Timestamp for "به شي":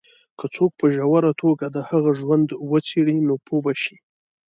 3.63-3.97